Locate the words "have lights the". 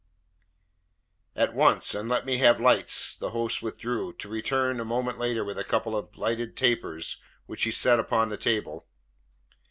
2.37-3.29